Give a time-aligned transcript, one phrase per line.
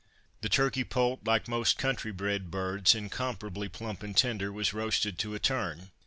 [0.41, 5.35] The turkey poult, like most country bred birds, incomparably plump and tender, was roasted to
[5.35, 5.91] a turn.